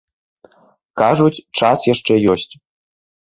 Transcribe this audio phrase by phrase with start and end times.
[1.01, 2.49] Кажуць, час яшчэ ёсць.